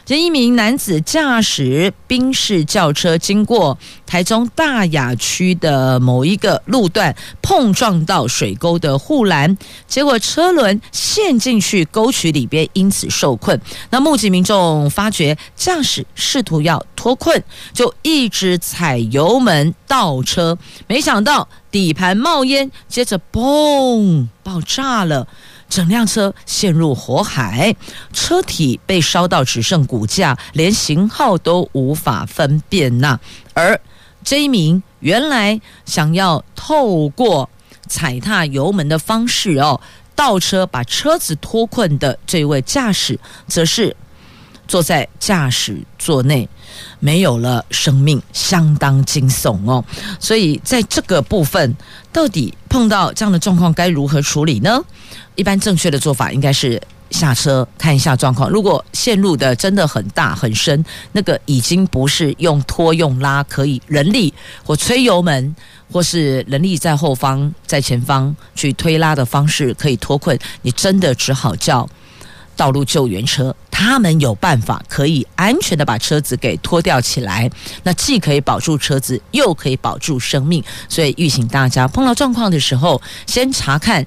[0.08, 13.60] 这一名男子驾驶宾士轿车经过台中大雅区的某一个路段，碰撞到水沟的护栏，结果车轮陷进去沟渠里边，因此受困。
[13.90, 17.44] 那目击民众发觉驾驶试图要脱困，
[17.74, 25.28] 就一直踩油门倒车，没想到底盘冒烟，接着嘣爆炸了。
[25.68, 27.74] 整辆车陷入火海，
[28.12, 33.20] 车体被烧到只剩骨架，连型号都无法分辨呐。
[33.54, 33.80] 而
[34.24, 37.48] 这一名原来想要透过
[37.86, 39.80] 踩踏油门的方式哦，
[40.14, 43.96] 倒车把车子脱困的这位驾驶，则是
[44.68, 46.48] 坐在驾驶座内，
[47.00, 49.82] 没有了生命，相当惊悚哦。
[50.20, 51.74] 所以在这个部分，
[52.12, 54.80] 到底碰到这样的状况该如何处理呢？
[55.34, 58.50] 一般正确的做法应该是下车看一下状况。
[58.50, 65.56] 如果陷入的真的很大很深，那个已经不是用拖用拉可以人力或催油门，
[65.90, 70.38] 或是人力在后方在前方去推拉的方式可以脱困。
[70.60, 71.88] 你真的只好叫
[72.54, 77.48] 道路救援车，他们有办法可以安全的把车子给拖吊起来，
[77.84, 80.60] 那既可以保住车子，又可以保住生命。
[80.88, 84.04] 所以预请大家碰到状况的时候，先查看。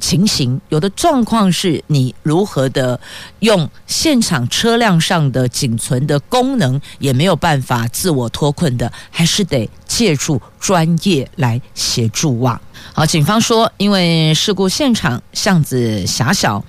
[0.00, 2.98] 情形，有的状况是你如何的
[3.38, 12.60] 用现场车辆上的仅存的功能也没有办法自我脱困的，还是得借助专业来协助啊。
[12.92, 16.64] 好，警方说，因为事故现场巷子狭小，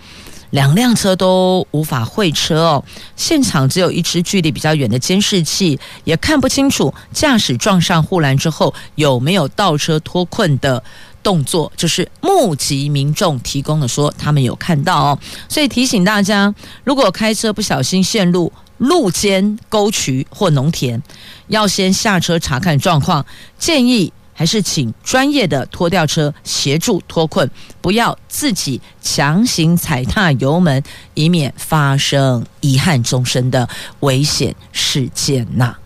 [0.51, 2.83] 两辆车都无法会车哦。
[3.15, 10.83] 现场只有一支距离比较远的监视器，也看不清楚驾驶撞上护栏之后有没有倒车脱困的。
[11.23, 15.19] 动作就是目击民众提供的，说他们有看到哦，
[15.49, 16.53] 所以提醒大家，
[16.83, 21.01] 如果开车不小心陷入路肩沟渠或农田，
[21.47, 23.25] 要先下车查看状况，
[23.57, 27.49] 建议还是请专业的拖吊车协助脱困，
[27.81, 30.83] 不要自己强行踩踏油门，
[31.13, 33.67] 以免发生遗憾终生的
[34.01, 35.77] 危险事件呐。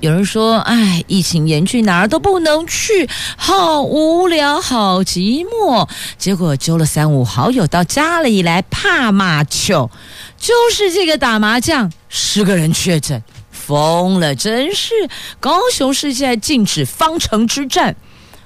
[0.00, 9.90] 有人说：“哎，疫情严峻，哪儿都不能去，好无聊，好寂寞。”结果揪了三五好友到家里来怕麻球，
[10.38, 13.20] 就是这个打麻将，十个人确诊，
[13.68, 14.94] 疯了，真是！
[15.38, 17.94] 高雄市现在禁止方城之战。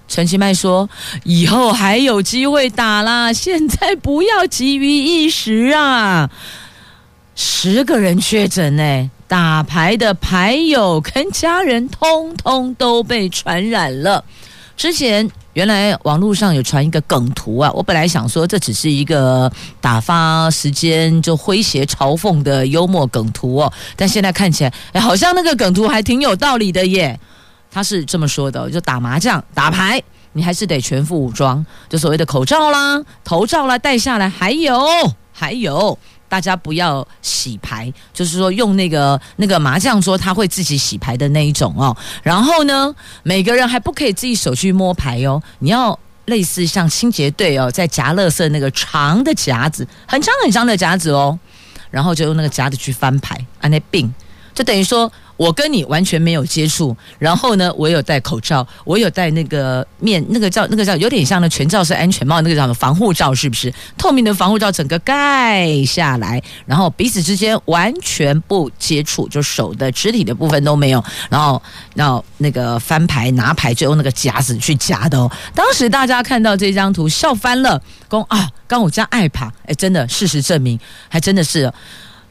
[0.09, 0.91] 陈其迈说
[1.23, 6.29] ：“以后还有机会打啦，现在不要急于一时啊。”
[7.37, 9.11] 十个人确诊呢。
[9.29, 14.23] 打牌的牌友跟家人通通都被传染了。
[14.77, 19.51] 之前原来网络上有传一个梗图啊，我本来想说这只是一个
[19.81, 27.19] 打发时间就诙谐嘲讽的幽默梗图哦，但现在看起来，哎，好像那个梗图还挺有道理的耶。
[27.71, 34.79] 他是这么说的，就打麻将、打牌，你还是得全副武装，就所谓的口罩啦、头罩啦戴下来，还有
[35.33, 35.99] 还有。
[36.33, 41.95] 大家不要洗牌，就是说用那个那个麻将桌，它会自己洗牌的那一种哦。
[42.23, 42.91] 然后呢，
[43.23, 45.43] 每个人还不可以自己手去摸牌哦。
[45.59, 51.39] 你要类似像清洁队哦，在夹乐色那个长的夹子，很长很长的夹子哦。
[51.91, 54.11] 然后就用那个夹子去翻牌，按那并，
[54.55, 55.13] 就等于说。
[55.37, 63.73] 我跟你完全没有接触，然后呢，我有戴口罩，我有戴那个面，那个叫那个叫有点像那全罩式安全帽，那个叫什么防护罩，是不是？
[63.97, 71.61] 透明的防护罩整个盖下来，然后彼此之间完全不接触，就手的肢体的部分都没有，然后
[71.95, 75.31] 然后那个翻牌拿牌就用那个夹子去夹的哦。
[75.55, 80.79] 当时大家看到这张图笑翻了，说啊，刚我家爱爬，哎，真的，事实证明
[81.09, 81.73] 还真的是。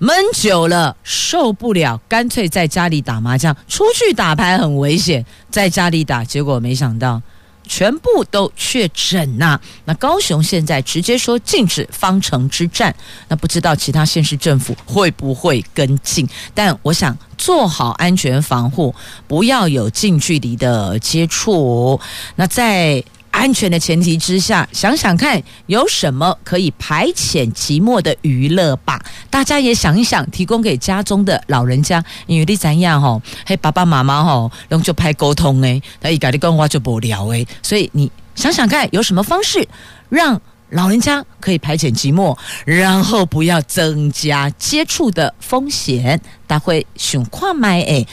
[0.03, 3.55] 闷久了受不了，干脆在家里打麻将。
[3.67, 7.21] 出去打牌很危险，在家里打，结果没想到
[7.67, 9.59] 全部都确诊呐。
[9.85, 12.95] 那高雄现在直接说禁止方城之战，
[13.27, 16.27] 那不知道其他县市政府 会不会跟进？
[16.55, 18.95] 但我想做好安全防护，
[19.27, 21.99] 不要有近距离的接触。
[22.37, 23.03] 那在。
[23.31, 29.03] 安全的前提之下，想想看有什么可以排遣寂寞的娱乐吧。
[29.29, 39.67] 大家也想一想，提供给家中的老人家，因为你怎样吼，嘿爸爸妈妈吼，用就拍沟通诶，他一家的讲话就无聊诶，所以你想想看，有什么方式
[40.09, 40.39] 让。
[40.71, 46.19] 老人家可以排遣寂寞，然后不要增加接触的风险。
[46.47, 48.05] 大会选跨麦诶，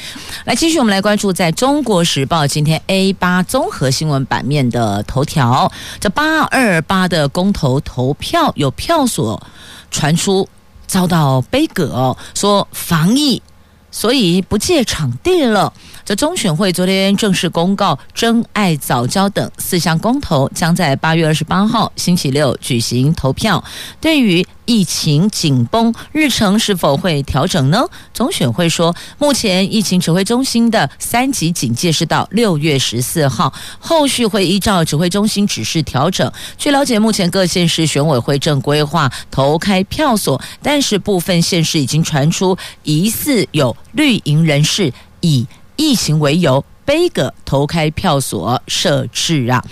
[0.44, 5.72] 来继续我们来关注在中国时报今天 A 八综合新闻版面的头条。
[5.98, 9.42] 这八二八的公投投票有票所
[9.90, 10.48] 传出
[10.86, 13.42] 遭到杯葛，说防疫，
[13.90, 15.72] 所以不借场地了。
[16.04, 23.62] 这中选会昨天正式公告，真爱早教等四项公投将在八月二十八号星期六举行投票。
[24.00, 27.86] 对于疫情紧绷，日程是否会调整呢？
[28.12, 36.30] 中选会说，目前疫情指挥中心的三级警戒是到六月十四号，后续会依照指挥中心指示调整。
[36.58, 45.46] 据了解，目前各县市选委会正规划投开票所，但是部分县市已经传出疑似有绿营人士以
[45.76, 49.64] 疫情为由，杯葛投开票所设置啊。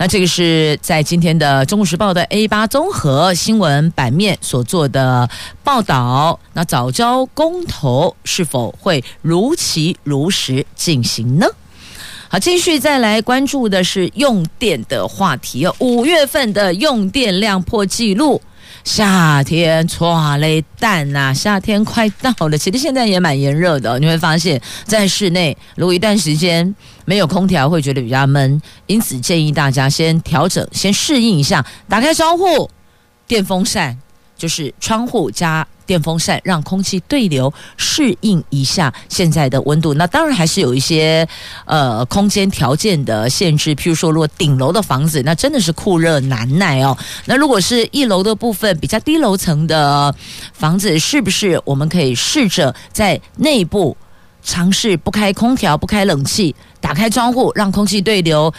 [0.00, 5.28] 那这个是在今天的《中国时报》的 A 八综合新闻版面所做的
[5.62, 6.40] 报道。
[6.54, 11.46] 那早教公投是否会如期如实进行呢？
[12.30, 15.76] 好，继续再来关注的是用电的话题哦。
[15.80, 18.40] 五月份的用电量破纪录。
[18.82, 22.56] 夏天错嘞蛋呐，夏天快到了。
[22.56, 26.74] 其实现在也蛮炎热的，你会发现在室内如果一段时间
[27.04, 28.60] 没有空调，会觉得比较闷。
[28.86, 32.70] 因此建议大家先调整，先适应一下，打开窗户，
[33.26, 33.98] 电风扇
[34.36, 39.92] 就是窗户加电风扇，让空气对流，适应一下现在的温度。
[39.94, 41.26] 那当然还是有一些
[41.64, 46.96] 呃空间条件的限制，譬如说，如果顶楼的房子，那真的是酷热难耐哦。
[47.26, 50.14] 那如果是一楼的部分，比较低楼层的
[50.52, 53.96] 房子，是不是我们可以试着在内部
[54.42, 58.52] 尝试不开空调、不开冷气，打开窗户，让空气对流，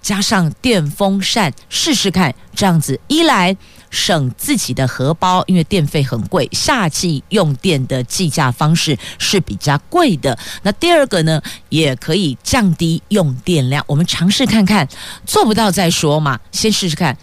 [0.00, 3.56] 加上电风扇，试试看，这样子一来。
[3.90, 10.36] 省自己的荷包，因为电费很贵，夏季用电的计价方式是比较贵的。
[10.62, 13.84] 那第二个呢，也可以降低用电量。
[13.86, 14.88] 我们尝试看看，
[15.24, 17.16] 做不到再说嘛，先试试看。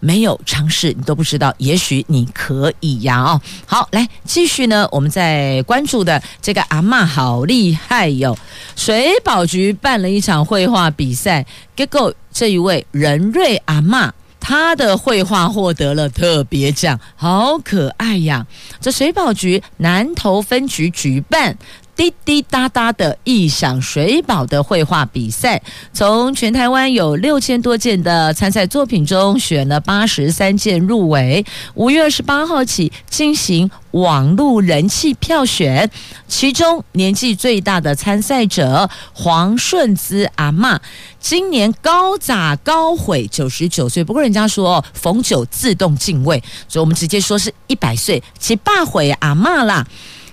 [0.00, 3.22] 没有尝试，你都不知道，也许你可以呀！
[3.22, 8.36] 哦，好，来继续呢，我们在关注的这个阿嬷好厉害哟。
[8.76, 11.44] 水保局办了一场绘画比赛，
[11.74, 14.10] 结果这一位仁瑞阿嬷。
[14.38, 18.46] 他的绘画获得了特别奖，好可爱呀！
[18.80, 21.58] 这水保局南投分局举办。
[21.96, 25.62] 滴滴答答的异想水宝的绘画比赛，
[25.94, 31.44] 从全台湾有六千多件的参赛作品中选了八十三件入围。
[31.74, 35.90] 五月二十八号起进行网络人气票选，
[36.28, 40.78] 其中年纪最大的参赛者黄顺姿阿嬷，
[41.18, 44.04] 今年高咋高悔九十九岁。
[44.04, 49.86] 不过人家说逢九自动进位，所以我们直接说是一百岁，其爸悔阿嬷啦，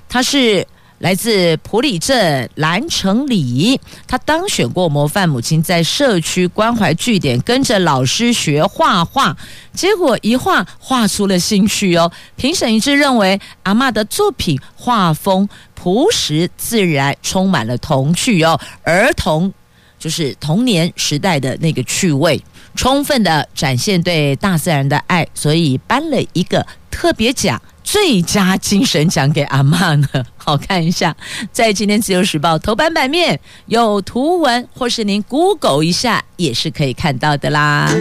[0.10, 0.68] 他是。
[1.04, 3.78] 来自普里镇蓝城里，
[4.08, 9.36] 他当选过模范母亲，在社区关怀据点跟着老师学画画，
[9.74, 12.10] 结果一画画出了兴趣哦。
[12.38, 19.52] 评审一致认为阿嬷的作品画风朴实自然，充满了童趣哦，儿童
[20.00, 22.42] 就是童年时代的那个趣味，
[22.76, 27.62] 充分的展现对大自然的爱，所以颁了一个特别奖。
[27.84, 30.08] 最佳精神奖给阿嬷呢？
[30.38, 31.16] 好看一下，
[31.52, 37.94] 在今天自由时报头版版面有图文，或是您 Google 一下也是可以看到的啦。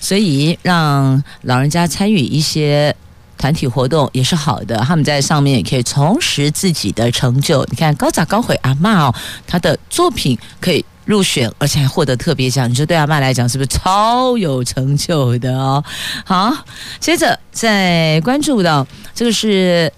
[0.00, 2.94] 所以让老人家参与一些
[3.38, 7.64] 团体活动也是好的，他们在上面也可以重拾自己的成就。
[7.70, 9.14] 你看高咋高悔阿嬷哦，
[9.46, 10.84] 他的作品可以。
[11.06, 15.82] 入选，而且还获得特别奖，你说对阿曼来讲是不是超有成就的哦？
[16.24, 16.52] 好，
[17.00, 19.90] 接着再关注到这个是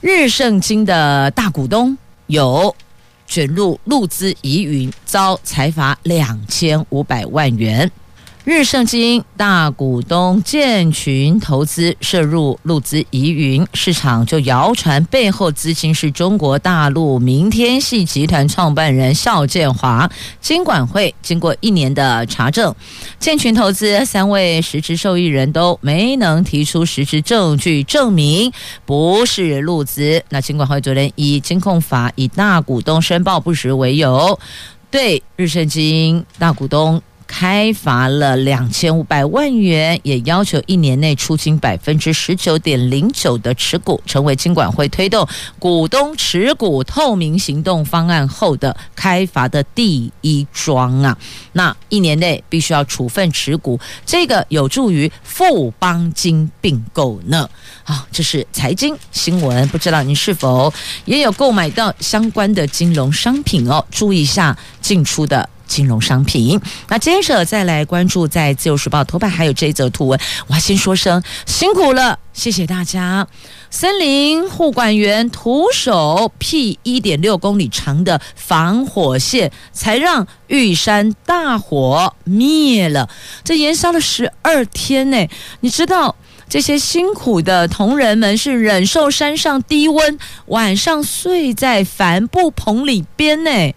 [0.00, 1.96] 日盛金的大股东
[2.26, 2.74] 有
[3.26, 7.90] 卷入陆资疑云，遭财罚两千五百万元。
[8.44, 20.10] 日盛金大股东建群投资涉入陆资疑云，市场就谣传背后资金是中国大陆明天系集团创办人邵建华。
[20.40, 22.74] 金管会经过一年的查证，
[23.18, 28.50] 建群投资三位实质受益人都没能提出实质证据证明
[28.86, 30.24] 不是陆资。
[30.30, 34.40] 那金管会昨天以金控法以大股东申报不实为由，
[34.90, 37.02] 对日盛金大股东。
[37.30, 45.26] 开罚了两千五百万元，也要求一年内出清百分之十九点零九的持股，成为金管会推动
[45.56, 51.16] 股东持股透明行动方案后的开罚的第一桩啊！
[51.52, 57.48] 那一年内必须要处分持股，这个有助于富邦金并购呢。
[57.84, 60.70] 好，这是财经新闻，不知道您是否
[61.04, 63.86] 也有购买到相关的金融商品哦？
[63.88, 65.48] 注意一下进出的。
[65.70, 70.18] 金融商品，那接着再来关注在《自由时报》头版还有这一则图文，
[70.48, 73.28] 我还先说声辛苦了，谢谢大家。
[73.70, 83.08] 森林护管员徒手辟一点六公里长的防火线，才让玉山大火灭了。
[83.44, 85.28] 这延烧了十二天呢，
[85.60, 86.16] 你知道
[86.48, 93.72] 这些辛苦的同仁们是忍受山上低温，晚上睡在帆布棚里边呢。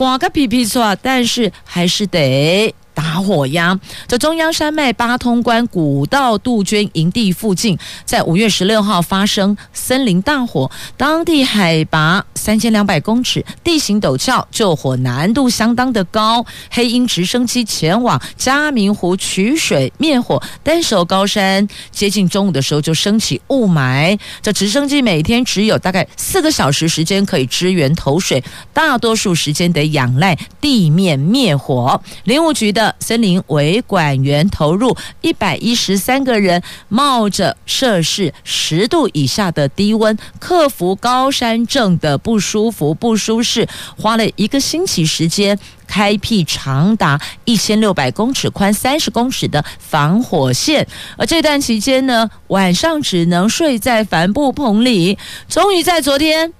[0.00, 2.74] 刮个皮皮做，但是还是得。
[3.00, 3.80] 打火呀！
[4.06, 16.44] 这中央山脉八通关古道杜鹃营地附近，在五月十六号发生森林大火，当地海拔三千两百公尺，地形陡峭，救火难度相当的高。
[16.70, 24.18] 黑鹰直升机前往嘉明湖取水灭火，但守高山，接近中午的时候就升起雾霾。
[24.42, 28.44] 这直升机每天只有大概四个小时时间可以支援投水，
[28.74, 32.02] 大多数时间得仰赖地面灭火。
[32.24, 32.89] 林务局的。
[32.98, 45.58] 森林维管员投入一百一十三个人，冒着摄氏十度以下的低温，克服高山症的不舒服、不舒适，花了一个星期时间。
[45.86, 50.86] 开辟长达一千六百公尺、宽三十公尺的防火线，
[51.16, 55.18] 而这段期间呢，晚上只能睡在帆布棚里。
[55.48, 56.52] 终于在昨天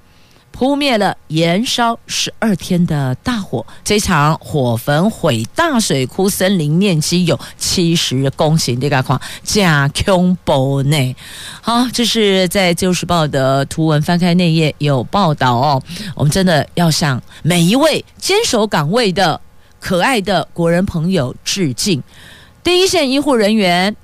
[0.61, 3.65] 扑灭了延烧十二天的大火。
[3.83, 11.17] 这场火焚毁大水窟森林面积有七十公顷，这个况假恐怖呢。
[11.63, 15.83] 好，这是在《旧时报》的图文翻开内页有报道哦。
[16.15, 19.41] 我们真的要向每一位坚守岗位的
[19.81, 22.03] 可爱的国人朋友致敬。
[22.63, 23.97] 第一线医护人员、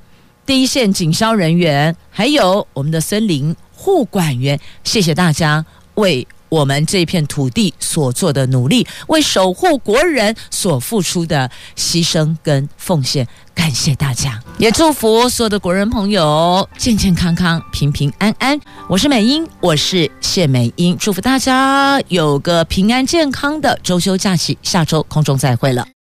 [0.46, 5.62] 第一线警消人员，还有我们的森林护管员，谢谢大家
[5.96, 18.58] 为我们这片土地所做的努力，为守护国人所付出的牺牲跟奉献，感谢大家，也祝福所有的国人朋友健健康康、平平安安。
[18.88, 25.95] 我是美英，我是谢美英，祝福大家有个平安健康的周休假期，下周空中再会了。